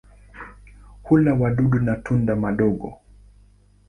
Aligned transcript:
Hula 1.03 1.33
wadudu 1.33 1.79
na 1.79 1.95
tunda 1.95 2.35
madogo. 2.35 2.99